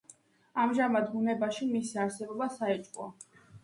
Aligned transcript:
ამჟამად 0.63 1.05
ბუნებაში 1.13 1.71
მისი 1.77 2.03
არსებობა 2.09 2.53
საეჭვოა. 2.61 3.17